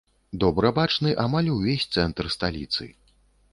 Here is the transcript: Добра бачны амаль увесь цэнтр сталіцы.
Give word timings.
Добра 0.43 0.71
бачны 0.77 1.11
амаль 1.25 1.51
увесь 1.57 1.87
цэнтр 1.99 2.33
сталіцы. 2.39 2.91